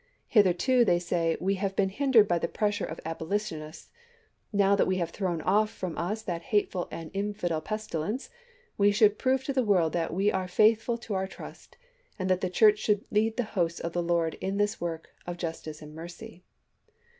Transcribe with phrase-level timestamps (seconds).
[0.35, 3.91] "Hitherto," they say," we have been hindered by the pressure of Abolitionists;
[4.51, 8.31] now that we have thrown off from us that hateful and infidel pestilence,
[8.79, 11.77] we should prove to the world that we are faithful to our trust,
[12.17, 15.83] and the Church should lead the hosts of the Lord in this work of justice
[15.83, 16.41] and mercy."